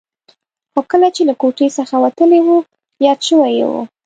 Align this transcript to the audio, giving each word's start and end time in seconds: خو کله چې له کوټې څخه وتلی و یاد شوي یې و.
خو 0.71 0.79
کله 0.91 1.07
چې 1.15 1.21
له 1.29 1.33
کوټې 1.41 1.67
څخه 1.77 1.95
وتلی 2.03 2.39
و 2.43 2.49
یاد 3.05 3.19
شوي 3.27 3.51
یې 3.57 3.65
و. 3.69 3.73